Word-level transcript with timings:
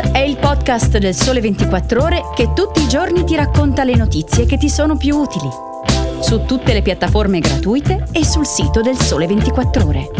È 0.00 0.18
il 0.18 0.36
podcast 0.36 0.98
del 0.98 1.14
Sole 1.14 1.40
24 1.40 2.02
Ore 2.02 2.22
che 2.34 2.52
tutti 2.52 2.80
i 2.82 2.88
giorni 2.88 3.24
ti 3.24 3.34
racconta 3.34 3.82
le 3.82 3.96
notizie 3.96 4.46
che 4.46 4.56
ti 4.56 4.68
sono 4.68 4.96
più 4.96 5.16
utili. 5.16 5.48
Su 6.20 6.44
tutte 6.44 6.72
le 6.72 6.82
piattaforme 6.82 7.40
gratuite 7.40 8.06
e 8.12 8.24
sul 8.24 8.46
sito 8.46 8.80
del 8.80 8.96
Sole 8.96 9.26
24 9.26 9.86
Ore. 9.86 10.10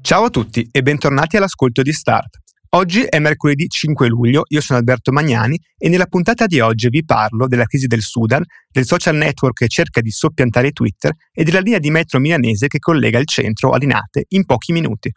Ciao 0.00 0.24
a 0.24 0.30
tutti 0.30 0.68
e 0.70 0.82
bentornati 0.82 1.36
all'ascolto 1.36 1.82
di 1.82 1.92
Start. 1.92 2.38
Oggi 2.72 3.02
è 3.02 3.18
mercoledì 3.18 3.66
5 3.66 4.06
luglio, 4.06 4.44
io 4.46 4.60
sono 4.60 4.78
Alberto 4.78 5.10
Magnani 5.10 5.60
e 5.76 5.88
nella 5.88 6.06
puntata 6.06 6.46
di 6.46 6.60
oggi 6.60 6.88
vi 6.88 7.04
parlo 7.04 7.48
della 7.48 7.64
crisi 7.64 7.88
del 7.88 8.00
Sudan, 8.00 8.44
del 8.70 8.84
social 8.84 9.16
network 9.16 9.56
che 9.56 9.66
cerca 9.66 10.00
di 10.00 10.12
soppiantare 10.12 10.70
Twitter 10.70 11.12
e 11.32 11.42
della 11.42 11.58
linea 11.58 11.80
di 11.80 11.90
metro 11.90 12.20
milanese 12.20 12.68
che 12.68 12.78
collega 12.78 13.18
il 13.18 13.26
centro 13.26 13.70
a 13.70 13.76
Linate 13.76 14.26
in 14.28 14.44
pochi 14.44 14.70
minuti. 14.70 15.12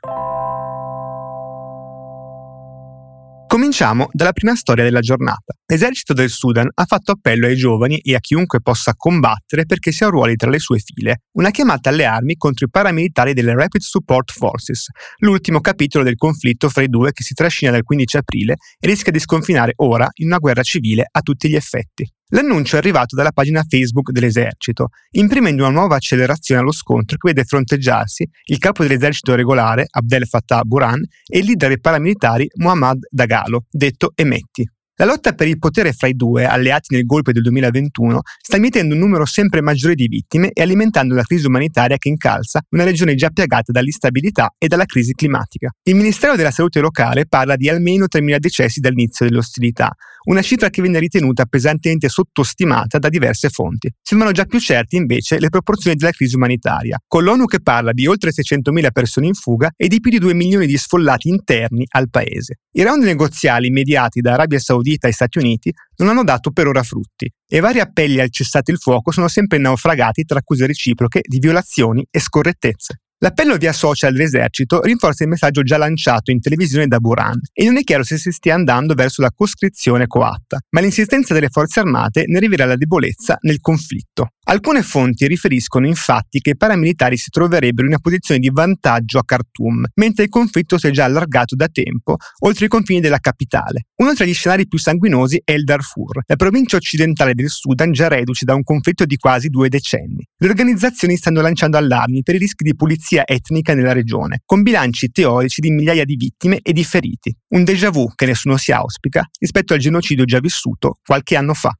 Cominciamo 3.53 4.09
dalla 4.11 4.31
prima 4.31 4.55
storia 4.55 4.83
della 4.83 4.99
giornata. 4.99 5.53
L'esercito 5.67 6.13
del 6.13 6.31
Sudan 6.31 6.67
ha 6.73 6.85
fatto 6.85 7.11
appello 7.11 7.45
ai 7.45 7.55
giovani 7.55 7.99
e 7.99 8.15
a 8.15 8.19
chiunque 8.19 8.61
possa 8.61 8.95
combattere 8.95 9.67
perché 9.67 9.91
si 9.91 10.03
arruoli 10.03 10.35
tra 10.35 10.49
le 10.49 10.57
sue 10.57 10.79
file, 10.79 11.21
una 11.33 11.51
chiamata 11.51 11.89
alle 11.89 12.05
armi 12.05 12.35
contro 12.35 12.65
i 12.65 12.69
paramilitari 12.71 13.33
delle 13.33 13.53
Rapid 13.53 13.81
Support 13.81 14.31
Forces, 14.31 14.87
l'ultimo 15.17 15.61
capitolo 15.61 16.03
del 16.03 16.15
conflitto 16.15 16.67
fra 16.67 16.81
i 16.81 16.87
due 16.87 17.11
che 17.11 17.21
si 17.21 17.35
trascina 17.35 17.69
dal 17.69 17.83
15 17.83 18.17
aprile 18.17 18.53
e 18.79 18.87
rischia 18.87 19.11
di 19.11 19.19
sconfinare 19.19 19.73
ora 19.75 20.09
in 20.13 20.29
una 20.29 20.39
guerra 20.39 20.63
civile 20.63 21.07
a 21.11 21.21
tutti 21.21 21.47
gli 21.47 21.55
effetti. 21.55 22.11
L'annuncio 22.29 22.75
è 22.75 22.79
arrivato 22.79 23.15
dalla 23.15 23.31
pagina 23.31 23.63
Facebook 23.67 24.11
dell'esercito, 24.11 24.89
imprimendo 25.11 25.63
una 25.63 25.71
nuova 25.71 25.95
accelerazione 25.95 26.61
allo 26.61 26.71
scontro 26.71 27.17
che 27.17 27.27
vede 27.27 27.43
fronteggiarsi 27.43 28.27
il 28.45 28.57
capo 28.57 28.83
dell'esercito 28.83 29.35
regolare, 29.35 29.85
Abdel 29.89 30.25
Fattah 30.25 30.63
Buran, 30.63 31.03
e 31.27 31.39
il 31.39 31.45
leader 31.45 31.69
dei 31.69 31.79
paramilitari, 31.79 32.47
Muhammad 32.55 32.99
Dagalo, 33.09 33.65
detto 33.69 34.13
Emetti. 34.15 34.67
La 34.97 35.05
lotta 35.05 35.33
per 35.33 35.47
il 35.47 35.57
potere 35.57 35.91
fra 35.91 36.07
i 36.07 36.13
due, 36.13 36.45
alleati 36.45 36.93
nel 36.93 37.05
golpe 37.05 37.31
del 37.31 37.41
2021, 37.41 38.21
sta 38.39 38.59
mietendo 38.59 38.93
un 38.93 38.99
numero 38.99 39.25
sempre 39.25 39.59
maggiore 39.59 39.95
di 39.95 40.07
vittime 40.07 40.51
e 40.53 40.61
alimentando 40.61 41.15
la 41.15 41.23
crisi 41.23 41.47
umanitaria 41.47 41.97
che 41.97 42.09
incalza 42.09 42.61
una 42.69 42.83
regione 42.83 43.15
già 43.15 43.31
piagata 43.31 43.71
dall'instabilità 43.71 44.53
e 44.55 44.67
dalla 44.67 44.85
crisi 44.85 45.13
climatica. 45.13 45.71
Il 45.81 45.95
Ministero 45.95 46.35
della 46.35 46.51
Salute 46.51 46.79
locale 46.79 47.25
parla 47.25 47.55
di 47.55 47.69
almeno 47.69 48.05
3.000 48.05 48.37
decessi 48.37 48.81
dall'inizio 48.81 49.25
delle 49.25 49.39
ostilità, 49.39 49.95
una 50.25 50.41
cifra 50.41 50.69
che 50.69 50.81
viene 50.81 50.99
ritenuta 50.99 51.45
pesantemente 51.45 52.09
sottostimata 52.09 52.97
da 52.99 53.09
diverse 53.09 53.49
fonti. 53.49 53.91
Sembrano 54.01 54.33
già 54.33 54.45
più 54.45 54.59
certi 54.59 54.95
invece 54.95 55.39
le 55.39 55.49
proporzioni 55.49 55.95
della 55.95 56.11
crisi 56.11 56.35
umanitaria, 56.35 56.97
con 57.07 57.23
l'ONU 57.23 57.45
che 57.45 57.61
parla 57.61 57.91
di 57.91 58.07
oltre 58.07 58.31
600.000 58.31 58.91
persone 58.91 59.27
in 59.27 59.33
fuga 59.33 59.71
e 59.75 59.87
di 59.87 59.99
più 59.99 60.11
di 60.11 60.19
2 60.19 60.33
milioni 60.33 60.65
di 60.65 60.77
sfollati 60.77 61.29
interni 61.29 61.85
al 61.91 62.09
paese. 62.09 62.59
I 62.71 62.83
round 62.83 63.03
negoziali 63.03 63.69
mediati 63.69 64.21
da 64.21 64.33
Arabia 64.33 64.59
Saudita 64.59 65.07
e 65.07 65.11
Stati 65.11 65.37
Uniti 65.37 65.71
non 65.97 66.09
hanno 66.09 66.23
dato 66.23 66.51
per 66.51 66.67
ora 66.67 66.83
frutti 66.83 67.31
e 67.47 67.59
vari 67.59 67.79
appelli 67.79 68.19
al 68.19 68.31
cessate 68.31 68.71
il 68.71 68.77
fuoco 68.77 69.11
sono 69.11 69.27
sempre 69.27 69.57
naufragati 69.57 70.23
tra 70.23 70.39
accuse 70.39 70.65
reciproche 70.65 71.21
di 71.23 71.39
violazioni 71.39 72.05
e 72.09 72.19
scorrettezze. 72.19 73.01
L'appello 73.23 73.55
via 73.55 73.71
social 73.71 74.11
dell'esercito 74.11 74.81
rinforza 74.81 75.23
il 75.23 75.29
messaggio 75.29 75.63
già 75.63 75.77
lanciato 75.77 76.29
in 76.29 76.41
televisione 76.41 76.87
da 76.87 76.99
Buran 76.99 77.39
e 77.53 77.63
non 77.63 77.77
è 77.77 77.83
chiaro 77.83 78.03
se 78.03 78.17
si 78.17 78.31
stia 78.31 78.53
andando 78.53 78.95
verso 78.95 79.21
la 79.21 79.31
coscrizione 79.33 80.07
coatta, 80.07 80.59
ma 80.71 80.81
l'insistenza 80.81 81.33
delle 81.33 81.47
forze 81.47 81.79
armate 81.79 82.25
ne 82.27 82.39
rivela 82.39 82.65
la 82.65 82.75
debolezza 82.75 83.37
nel 83.43 83.61
conflitto. 83.61 84.31
Alcune 84.45 84.83
fonti 84.83 85.25
riferiscono 85.25 85.87
infatti 85.87 86.39
che 86.39 86.49
i 86.49 86.57
paramilitari 86.57 87.15
si 87.15 87.29
troverebbero 87.29 87.87
in 87.87 87.93
una 87.93 88.01
posizione 88.01 88.41
di 88.41 88.49
vantaggio 88.51 89.17
a 89.17 89.23
Khartoum, 89.23 89.85
mentre 89.95 90.25
il 90.25 90.29
conflitto 90.29 90.77
si 90.77 90.87
è 90.87 90.91
già 90.91 91.05
allargato 91.05 91.55
da 91.55 91.69
tempo 91.69 92.17
oltre 92.39 92.65
i 92.65 92.67
confini 92.67 92.99
della 92.99 93.19
capitale. 93.19 93.87
Uno 93.95 94.13
tra 94.13 94.25
gli 94.25 94.33
scenari 94.33 94.67
più 94.67 94.77
sanguinosi 94.77 95.41
è 95.45 95.53
il 95.53 95.63
Darfur, 95.63 96.23
la 96.25 96.35
provincia 96.35 96.75
occidentale 96.75 97.35
del 97.35 97.49
Sudan 97.49 97.93
già 97.93 98.09
reduce 98.09 98.43
da 98.43 98.53
un 98.53 98.63
conflitto 98.63 99.05
di 99.05 99.15
quasi 99.15 99.47
due 99.47 99.69
decenni. 99.69 100.27
Le 100.37 100.49
organizzazioni 100.49 101.15
stanno 101.15 101.39
lanciando 101.39 101.77
allarmi 101.77 102.21
per 102.21 102.35
i 102.35 102.39
rischi 102.39 102.65
di 102.65 102.75
pulizia 102.75 103.25
etnica 103.25 103.73
nella 103.73 103.93
regione, 103.93 104.41
con 104.43 104.61
bilanci 104.61 105.09
teorici 105.09 105.61
di 105.61 105.71
migliaia 105.71 106.03
di 106.03 106.17
vittime 106.17 106.59
e 106.61 106.73
di 106.73 106.83
feriti. 106.83 107.33
Un 107.55 107.63
déjà 107.63 107.89
vu 107.91 108.11
che 108.13 108.25
nessuno 108.25 108.57
si 108.57 108.73
auspica 108.73 109.25
rispetto 109.39 109.73
al 109.73 109.79
genocidio 109.79 110.25
già 110.25 110.39
vissuto 110.39 110.97
qualche 111.01 111.37
anno 111.37 111.53
fa. 111.53 111.73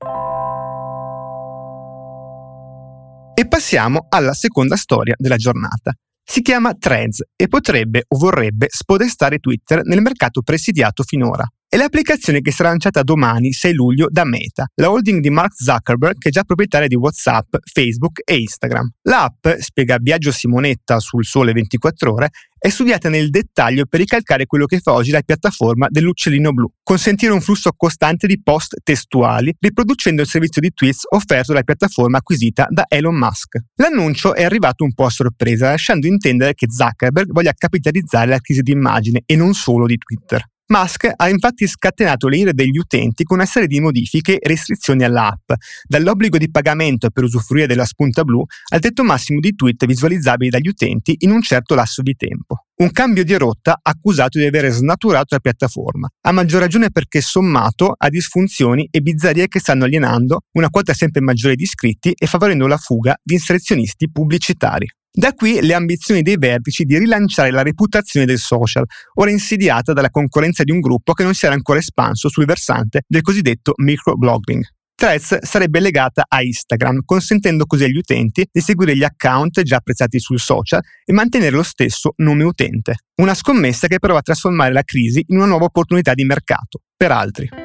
E 3.35 3.47
passiamo 3.47 4.05
alla 4.09 4.33
seconda 4.33 4.75
storia 4.75 5.15
della 5.17 5.37
giornata. 5.37 5.91
Si 6.23 6.43
chiama 6.43 6.75
Threads 6.75 7.23
e 7.35 7.47
potrebbe 7.47 8.03
o 8.07 8.17
vorrebbe 8.17 8.67
spodestare 8.69 9.39
Twitter 9.39 9.83
nel 9.83 10.01
mercato 10.01 10.43
presidiato 10.43 11.01
finora. 11.01 11.43
È 11.73 11.75
l'applicazione 11.75 12.41
che 12.41 12.51
sarà 12.51 12.69
lanciata 12.69 13.01
domani, 13.01 13.51
6 13.51 13.73
luglio, 13.73 14.05
da 14.07 14.25
Meta, 14.25 14.67
la 14.75 14.91
holding 14.91 15.19
di 15.19 15.31
Mark 15.31 15.55
Zuckerberg 15.55 16.19
che 16.19 16.29
è 16.29 16.31
già 16.31 16.43
proprietaria 16.43 16.87
di 16.87 16.93
WhatsApp, 16.93 17.55
Facebook 17.63 18.21
e 18.23 18.35
Instagram. 18.35 18.91
L'app, 19.01 19.47
spiega 19.57 19.97
Biagio 19.97 20.31
Simonetta 20.31 20.99
sul 20.99 21.25
Sole 21.25 21.51
24 21.51 22.13
ore, 22.13 22.29
è 22.59 22.69
studiata 22.69 23.09
nel 23.09 23.31
dettaglio 23.31 23.87
per 23.87 24.01
ricalcare 24.01 24.45
quello 24.45 24.67
che 24.67 24.81
fa 24.81 24.93
oggi 24.93 25.09
la 25.09 25.23
piattaforma 25.23 25.87
dell'uccellino 25.89 26.53
blu, 26.53 26.71
consentire 26.83 27.33
un 27.33 27.41
flusso 27.41 27.71
costante 27.75 28.27
di 28.27 28.39
post 28.39 28.75
testuali, 28.83 29.51
riproducendo 29.59 30.21
il 30.21 30.27
servizio 30.27 30.61
di 30.61 30.69
tweets 30.69 31.05
offerto 31.09 31.53
dalla 31.53 31.63
piattaforma 31.63 32.19
acquisita 32.19 32.67
da 32.69 32.85
Elon 32.87 33.15
Musk. 33.15 33.57
L'annuncio 33.77 34.35
è 34.35 34.43
arrivato 34.43 34.83
un 34.83 34.93
po' 34.93 35.05
a 35.05 35.09
sorpresa, 35.09 35.71
lasciando 35.71 36.05
intendere 36.05 36.53
che 36.53 36.67
Zuckerberg 36.69 37.31
voglia 37.31 37.51
capitalizzare 37.57 38.27
la 38.27 38.39
crisi 38.39 38.61
di 38.61 38.73
immagine 38.73 39.23
e 39.25 39.35
non 39.35 39.55
solo 39.55 39.87
di 39.87 39.97
Twitter. 39.97 40.51
Musk 40.73 41.07
ha 41.15 41.29
infatti 41.29 41.67
scatenato 41.67 42.27
le 42.27 42.37
ire 42.37 42.53
degli 42.53 42.79
utenti 42.79 43.23
con 43.25 43.37
una 43.37 43.45
serie 43.45 43.67
di 43.67 43.79
modifiche 43.79 44.39
e 44.39 44.47
restrizioni 44.47 45.03
all'app, 45.03 45.51
dall'obbligo 45.87 46.39
di 46.39 46.49
pagamento 46.49 47.11
per 47.11 47.25
usufruire 47.25 47.67
della 47.67 47.85
spunta 47.85 48.23
blu 48.23 48.43
al 48.71 48.79
tetto 48.79 49.03
massimo 49.03 49.39
di 49.39 49.53
tweet 49.53 49.85
visualizzabili 49.85 50.49
dagli 50.49 50.67
utenti 50.67 51.15
in 51.19 51.29
un 51.29 51.43
certo 51.43 51.75
lasso 51.75 52.01
di 52.01 52.15
tempo. 52.15 52.65
Un 52.77 52.89
cambio 52.91 53.23
di 53.23 53.35
rotta 53.37 53.77
accusato 53.79 54.39
di 54.39 54.45
aver 54.45 54.71
snaturato 54.71 55.35
la 55.35 55.39
piattaforma, 55.39 56.09
a 56.21 56.31
maggior 56.31 56.61
ragione 56.61 56.89
perché 56.89 57.21
sommato 57.21 57.93
a 57.95 58.09
disfunzioni 58.09 58.87
e 58.89 59.01
bizzarrie 59.01 59.47
che 59.47 59.59
stanno 59.59 59.83
alienando 59.83 60.39
una 60.53 60.71
quota 60.71 60.95
sempre 60.95 61.21
maggiore 61.21 61.55
di 61.55 61.63
iscritti 61.63 62.13
e 62.17 62.25
favorendo 62.25 62.65
la 62.65 62.77
fuga 62.77 63.15
di 63.21 63.35
inserzionisti 63.35 64.09
pubblicitari. 64.09 64.87
Da 65.15 65.31
qui 65.33 65.59
le 65.61 65.75
ambizioni 65.75 66.23
dei 66.23 66.37
vertici 66.37 66.85
di 66.85 66.97
rilanciare 66.97 67.51
la 67.51 67.61
reputazione 67.61 68.25
del 68.25 68.39
social, 68.39 68.83
ora 69.13 69.29
insidiata 69.29 69.93
dalla 69.93 70.09
concorrenza 70.09 70.63
di 70.63 70.71
un 70.71 70.79
gruppo 70.79 71.13
che 71.13 71.21
non 71.21 71.35
si 71.35 71.45
era 71.45 71.53
ancora 71.53 71.77
espanso 71.77 72.29
sul 72.29 72.45
versante 72.45 73.03
del 73.07 73.21
cosiddetto 73.21 73.73
microblogging. 73.75 74.63
Threads 74.95 75.43
sarebbe 75.43 75.79
legata 75.79 76.25
a 76.27 76.41
Instagram, 76.41 77.01
consentendo 77.05 77.65
così 77.67 77.83
agli 77.83 77.97
utenti 77.97 78.47
di 78.51 78.59
seguire 78.59 78.97
gli 78.97 79.03
account 79.03 79.61
già 79.61 79.75
apprezzati 79.75 80.19
sul 80.19 80.39
social 80.39 80.81
e 81.05 81.13
mantenere 81.13 81.55
lo 81.55 81.63
stesso 81.63 82.13
nome 82.17 82.43
utente. 82.43 82.95
Una 83.17 83.35
scommessa 83.35 83.85
che 83.85 83.99
prova 83.99 84.17
a 84.17 84.23
trasformare 84.23 84.73
la 84.73 84.83
crisi 84.83 85.23
in 85.27 85.37
una 85.37 85.45
nuova 85.45 85.65
opportunità 85.65 86.15
di 86.15 86.25
mercato, 86.25 86.81
per 86.97 87.11
altri. 87.11 87.62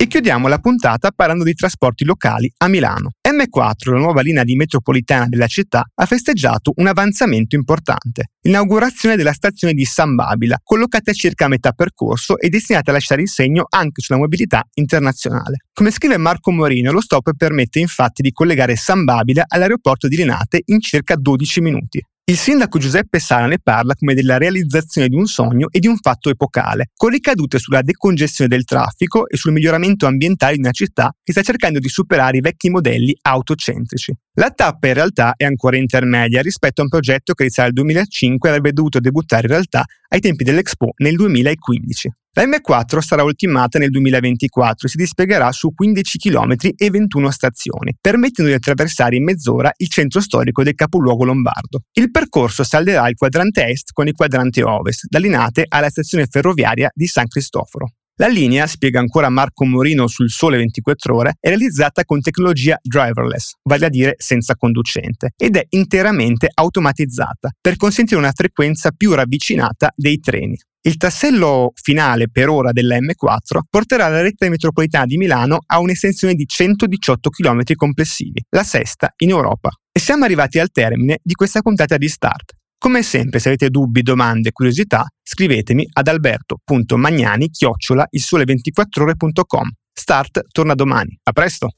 E 0.00 0.06
chiudiamo 0.06 0.46
la 0.46 0.60
puntata 0.60 1.10
parlando 1.10 1.42
di 1.42 1.54
trasporti 1.54 2.04
locali 2.04 2.48
a 2.58 2.68
Milano. 2.68 3.14
M4, 3.28 3.90
la 3.90 3.98
nuova 3.98 4.20
linea 4.20 4.44
di 4.44 4.54
metropolitana 4.54 5.26
della 5.26 5.48
città, 5.48 5.84
ha 5.92 6.06
festeggiato 6.06 6.72
un 6.76 6.86
avanzamento 6.86 7.56
importante. 7.56 8.30
L'inaugurazione 8.42 9.16
della 9.16 9.32
stazione 9.32 9.74
di 9.74 9.84
San 9.84 10.14
Babila, 10.14 10.60
collocata 10.62 11.10
a 11.10 11.14
circa 11.14 11.46
a 11.46 11.48
metà 11.48 11.72
percorso 11.72 12.38
e 12.38 12.48
destinata 12.48 12.92
a 12.92 12.94
lasciare 12.94 13.22
il 13.22 13.28
segno 13.28 13.66
anche 13.68 14.00
sulla 14.00 14.20
mobilità 14.20 14.62
internazionale. 14.74 15.64
Come 15.72 15.90
scrive 15.90 16.16
Marco 16.16 16.52
Morino, 16.52 16.92
lo 16.92 17.00
stop 17.00 17.32
permette 17.36 17.80
infatti 17.80 18.22
di 18.22 18.30
collegare 18.30 18.76
San 18.76 19.02
Babila 19.02 19.46
all'aeroporto 19.48 20.06
di 20.06 20.14
Linate 20.14 20.62
in 20.66 20.80
circa 20.80 21.16
12 21.16 21.60
minuti. 21.60 22.00
Il 22.28 22.36
sindaco 22.36 22.78
Giuseppe 22.78 23.20
Sala 23.20 23.46
ne 23.46 23.58
parla 23.58 23.94
come 23.94 24.12
della 24.12 24.36
realizzazione 24.36 25.08
di 25.08 25.16
un 25.16 25.24
sogno 25.24 25.68
e 25.70 25.78
di 25.78 25.86
un 25.86 25.96
fatto 25.96 26.28
epocale, 26.28 26.90
con 26.94 27.08
ricadute 27.08 27.58
sulla 27.58 27.80
decongestione 27.80 28.50
del 28.50 28.64
traffico 28.64 29.26
e 29.26 29.38
sul 29.38 29.52
miglioramento 29.52 30.04
ambientale 30.04 30.52
di 30.52 30.58
una 30.58 30.72
città 30.72 31.10
che 31.24 31.32
sta 31.32 31.40
cercando 31.40 31.78
di 31.78 31.88
superare 31.88 32.36
i 32.36 32.40
vecchi 32.42 32.68
modelli 32.68 33.16
autocentrici. 33.22 34.14
La 34.38 34.50
tappa 34.50 34.86
in 34.86 34.94
realtà 34.94 35.34
è 35.36 35.44
ancora 35.44 35.76
intermedia 35.76 36.40
rispetto 36.42 36.80
a 36.80 36.84
un 36.84 36.90
progetto 36.90 37.34
che 37.34 37.42
risale 37.42 37.68
al 37.68 37.74
2005 37.74 38.48
e 38.48 38.52
avrebbe 38.52 38.72
dovuto 38.72 39.00
debuttare 39.00 39.42
in 39.42 39.48
realtà 39.48 39.84
ai 40.10 40.20
tempi 40.20 40.44
dell'Expo 40.44 40.92
nel 40.98 41.16
2015. 41.16 42.08
La 42.34 42.44
M4 42.44 43.00
sarà 43.00 43.24
ultimata 43.24 43.80
nel 43.80 43.90
2024 43.90 44.86
e 44.86 44.90
si 44.90 44.96
dispiegherà 44.96 45.50
su 45.50 45.74
15 45.74 46.18
km 46.18 46.54
e 46.76 46.88
21 46.88 47.30
stazioni, 47.32 47.96
permettendo 48.00 48.48
di 48.48 48.56
attraversare 48.56 49.16
in 49.16 49.24
mezz'ora 49.24 49.72
il 49.78 49.88
centro 49.88 50.20
storico 50.20 50.62
del 50.62 50.74
capoluogo 50.74 51.24
lombardo. 51.24 51.82
Il 51.94 52.12
percorso 52.12 52.62
salderà 52.62 53.08
il 53.08 53.16
quadrante 53.16 53.66
est 53.66 53.90
con 53.92 54.06
il 54.06 54.14
quadrante 54.14 54.62
ovest, 54.62 55.06
da 55.08 55.18
Linate 55.18 55.64
alla 55.66 55.90
stazione 55.90 56.26
ferroviaria 56.30 56.88
di 56.94 57.08
San 57.08 57.26
Cristoforo. 57.26 57.90
La 58.20 58.26
linea, 58.26 58.66
spiega 58.66 58.98
ancora 58.98 59.28
Marco 59.28 59.64
Morino 59.64 60.08
sul 60.08 60.28
Sole 60.28 60.56
24 60.56 61.14
Ore, 61.14 61.34
è 61.38 61.46
realizzata 61.46 62.04
con 62.04 62.20
tecnologia 62.20 62.76
driverless, 62.82 63.52
vale 63.62 63.86
a 63.86 63.88
dire 63.88 64.16
senza 64.18 64.56
conducente, 64.56 65.34
ed 65.36 65.54
è 65.54 65.64
interamente 65.68 66.50
automatizzata 66.52 67.50
per 67.60 67.76
consentire 67.76 68.18
una 68.18 68.32
frequenza 68.34 68.90
più 68.90 69.14
ravvicinata 69.14 69.92
dei 69.94 70.18
treni. 70.18 70.58
Il 70.80 70.96
tassello 70.96 71.70
finale 71.80 72.28
per 72.28 72.48
ora 72.48 72.72
della 72.72 72.96
M4 72.96 73.60
porterà 73.70 74.08
la 74.08 74.20
rete 74.20 74.48
metropolitana 74.48 75.06
di 75.06 75.16
Milano 75.16 75.60
a 75.64 75.78
un'estensione 75.78 76.34
di 76.34 76.44
118 76.44 77.30
km 77.30 77.62
complessivi, 77.76 78.42
la 78.48 78.64
sesta 78.64 79.12
in 79.18 79.28
Europa. 79.28 79.70
E 79.92 80.00
siamo 80.00 80.24
arrivati 80.24 80.58
al 80.58 80.72
termine 80.72 81.20
di 81.22 81.34
questa 81.34 81.60
puntata 81.60 81.96
di 81.96 82.08
Start. 82.08 82.56
Come 82.80 83.02
sempre, 83.02 83.40
se 83.40 83.48
avete 83.48 83.70
dubbi, 83.70 84.02
domande, 84.02 84.52
curiosità, 84.52 85.04
scrivetemi 85.38 85.88
ad 85.92 86.08
alberto.magnani 86.08 87.50
chiocciola 87.50 88.04
il 88.10 88.20
sole 88.20 88.42
24 88.42 89.04
ore.com. 89.04 89.70
Start 89.92 90.46
torna 90.50 90.74
domani. 90.74 91.16
A 91.22 91.32
presto! 91.32 91.70